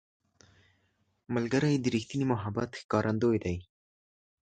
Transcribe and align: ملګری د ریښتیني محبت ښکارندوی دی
ملګری 1.35 1.73
د 1.79 1.85
ریښتیني 1.95 2.25
محبت 2.33 2.69
ښکارندوی 2.81 3.37
دی 3.45 3.57